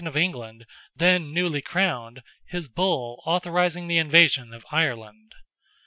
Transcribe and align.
of 0.07 0.17
England, 0.17 0.65
then 0.95 1.31
newly 1.31 1.61
crowned, 1.61 2.23
his 2.47 2.67
Bull 2.67 3.21
authorising 3.23 3.85
the 3.87 3.99
invasion 3.99 4.51
of 4.51 4.65
Ireland. 4.71 5.35